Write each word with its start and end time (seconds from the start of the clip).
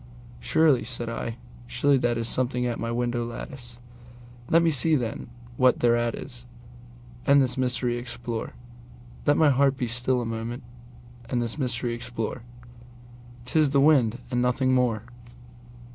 "Surely," 0.39 0.83
said 0.83 1.09
I, 1.09 1.37
"surely 1.67 1.97
that 1.97 2.17
is 2.17 2.27
something 2.27 2.65
at 2.65 2.79
my 2.79 2.89
window 2.89 3.23
lattice; 3.23 3.77
Let 4.49 4.63
me 4.63 4.71
see, 4.71 4.95
then, 4.95 5.29
what 5.57 5.81
thereat 5.81 6.15
is, 6.15 6.47
and 7.27 7.39
this 7.39 7.55
mystery 7.55 7.97
explore; 7.99 8.53
Let 9.27 9.37
my 9.37 9.51
heart 9.51 9.77
be 9.77 9.85
still 9.85 10.19
a 10.19 10.25
moment 10.25 10.63
and 11.29 11.39
this 11.39 11.59
mystery 11.59 11.93
explore:'T 11.93 13.55
is 13.55 13.69
the 13.69 13.79
wind 13.79 14.17
and 14.31 14.41
nothing 14.41 14.73
more." 14.73 15.03